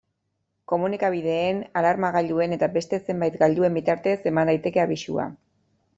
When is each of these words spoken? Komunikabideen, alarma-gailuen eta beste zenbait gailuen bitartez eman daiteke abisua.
Komunikabideen, 0.71 1.59
alarma-gailuen 1.81 2.57
eta 2.57 2.71
beste 2.79 3.01
zenbait 3.03 3.39
gailuen 3.45 3.77
bitartez 3.81 4.19
eman 4.33 4.53
daiteke 4.53 4.83
abisua. 4.87 5.29